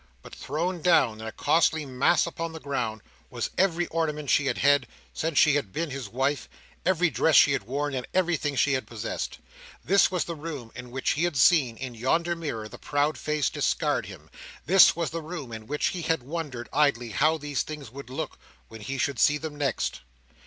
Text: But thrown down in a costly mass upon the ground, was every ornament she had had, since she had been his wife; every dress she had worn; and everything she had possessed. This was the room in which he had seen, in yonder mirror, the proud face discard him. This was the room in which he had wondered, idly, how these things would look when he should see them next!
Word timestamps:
But 0.23 0.33
thrown 0.33 0.81
down 0.81 1.21
in 1.21 1.27
a 1.27 1.31
costly 1.31 1.85
mass 1.85 2.25
upon 2.25 2.53
the 2.53 2.59
ground, 2.59 3.01
was 3.29 3.51
every 3.55 3.85
ornament 3.89 4.31
she 4.31 4.47
had 4.47 4.57
had, 4.57 4.87
since 5.13 5.37
she 5.37 5.53
had 5.53 5.71
been 5.71 5.91
his 5.91 6.09
wife; 6.09 6.49
every 6.87 7.11
dress 7.11 7.35
she 7.35 7.51
had 7.51 7.65
worn; 7.65 7.93
and 7.93 8.07
everything 8.11 8.55
she 8.55 8.73
had 8.73 8.87
possessed. 8.87 9.37
This 9.85 10.09
was 10.09 10.23
the 10.23 10.33
room 10.33 10.71
in 10.75 10.89
which 10.89 11.11
he 11.11 11.25
had 11.25 11.37
seen, 11.37 11.77
in 11.77 11.93
yonder 11.93 12.35
mirror, 12.35 12.67
the 12.67 12.79
proud 12.79 13.15
face 13.15 13.47
discard 13.47 14.07
him. 14.07 14.31
This 14.65 14.95
was 14.95 15.11
the 15.11 15.21
room 15.21 15.51
in 15.51 15.67
which 15.67 15.89
he 15.89 16.01
had 16.01 16.23
wondered, 16.23 16.67
idly, 16.73 17.11
how 17.11 17.37
these 17.37 17.61
things 17.61 17.91
would 17.91 18.09
look 18.09 18.39
when 18.69 18.81
he 18.81 18.97
should 18.97 19.19
see 19.19 19.37
them 19.37 19.55
next! 19.55 20.01